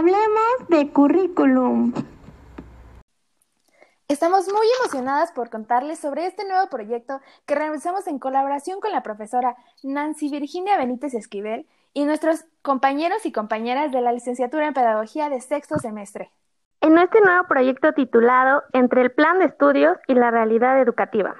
Hablemos 0.00 0.68
de 0.70 0.90
currículum. 0.94 1.92
Estamos 4.08 4.46
muy 4.50 4.66
emocionadas 4.80 5.30
por 5.30 5.50
contarles 5.50 5.98
sobre 5.98 6.24
este 6.24 6.48
nuevo 6.48 6.70
proyecto 6.70 7.20
que 7.44 7.54
realizamos 7.54 8.06
en 8.06 8.18
colaboración 8.18 8.80
con 8.80 8.92
la 8.92 9.02
profesora 9.02 9.56
Nancy 9.82 10.30
Virginia 10.30 10.78
Benítez 10.78 11.12
Esquivel 11.12 11.66
y 11.92 12.06
nuestros 12.06 12.46
compañeros 12.62 13.26
y 13.26 13.32
compañeras 13.32 13.92
de 13.92 14.00
la 14.00 14.12
licenciatura 14.12 14.68
en 14.68 14.72
Pedagogía 14.72 15.28
de 15.28 15.42
sexto 15.42 15.78
semestre. 15.78 16.30
En 16.80 16.96
este 16.96 17.20
nuevo 17.20 17.46
proyecto 17.46 17.92
titulado 17.92 18.62
Entre 18.72 19.02
el 19.02 19.12
plan 19.12 19.38
de 19.38 19.44
estudios 19.44 19.98
y 20.08 20.14
la 20.14 20.30
realidad 20.30 20.80
educativa. 20.80 21.34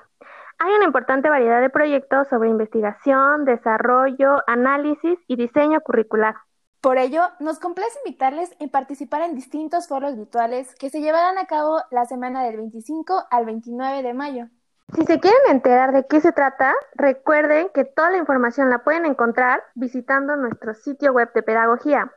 Hay 0.59 0.75
una 0.75 0.85
importante 0.85 1.31
variedad 1.31 1.63
de 1.63 1.71
proyectos 1.71 2.29
sobre 2.29 2.51
investigación, 2.51 3.47
desarrollo, 3.47 4.43
análisis 4.47 5.19
y 5.29 5.37
diseño 5.37 5.81
curricular. 5.81 6.35
Por 6.81 6.97
ello, 6.97 7.23
nos 7.41 7.59
complace 7.59 7.99
invitarles 8.07 8.57
a 8.59 8.67
participar 8.69 9.21
en 9.21 9.35
distintos 9.35 9.87
foros 9.87 10.17
virtuales 10.17 10.75
que 10.77 10.89
se 10.89 11.03
llevarán 11.03 11.37
a 11.37 11.45
cabo 11.45 11.83
la 11.91 12.07
semana 12.07 12.43
del 12.43 12.57
25 12.57 13.27
al 13.31 13.45
29 13.45 14.03
de 14.03 14.15
mayo. 14.15 14.47
Si 14.95 15.05
se 15.05 15.21
quieren 15.21 15.41
enterar 15.51 15.93
de 15.93 16.07
qué 16.07 16.23
se 16.23 16.33
trata, 16.33 16.75
recuerden 16.95 17.69
que 17.75 17.85
toda 17.85 18.11
la 18.11 18.17
información 18.17 18.71
la 18.71 18.83
pueden 18.83 19.05
encontrar 19.05 19.63
visitando 19.75 20.37
nuestro 20.37 20.73
sitio 20.73 21.13
web 21.13 21.31
de 21.35 21.43
pedagogía, 21.43 22.13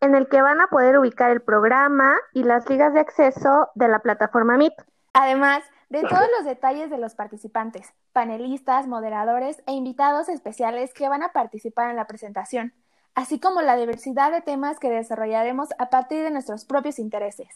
en 0.00 0.14
el 0.14 0.26
que 0.28 0.40
van 0.40 0.62
a 0.62 0.68
poder 0.68 0.98
ubicar 0.98 1.30
el 1.30 1.42
programa 1.42 2.16
y 2.32 2.44
las 2.44 2.68
ligas 2.70 2.94
de 2.94 3.00
acceso 3.00 3.68
de 3.74 3.88
la 3.88 3.98
plataforma 3.98 4.56
Meet. 4.56 4.72
Además 5.12 5.62
de 5.90 6.00
todos 6.08 6.26
los 6.38 6.46
detalles 6.46 6.88
de 6.88 6.96
los 6.96 7.14
participantes, 7.14 7.92
panelistas, 8.14 8.86
moderadores 8.86 9.62
e 9.66 9.72
invitados 9.72 10.30
especiales 10.30 10.94
que 10.94 11.10
van 11.10 11.22
a 11.22 11.32
participar 11.32 11.90
en 11.90 11.96
la 11.96 12.06
presentación 12.06 12.72
así 13.18 13.40
como 13.40 13.62
la 13.62 13.76
diversidad 13.76 14.30
de 14.30 14.42
temas 14.42 14.78
que 14.78 14.88
desarrollaremos 14.88 15.70
a 15.78 15.90
partir 15.90 16.22
de 16.22 16.30
nuestros 16.30 16.64
propios 16.64 17.00
intereses. 17.00 17.48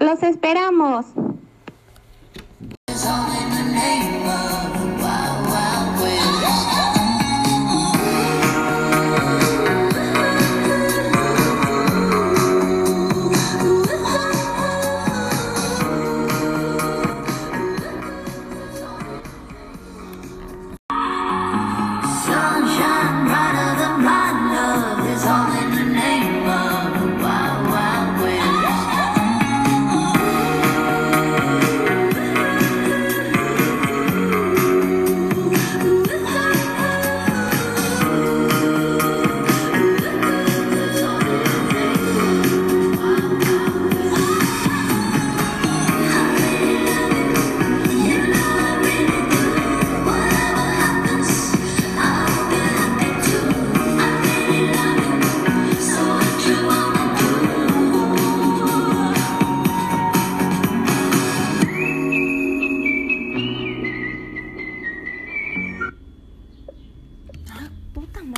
Los 0.00 0.22
esperamos. 0.22 1.04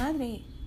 Madre. 0.01 0.58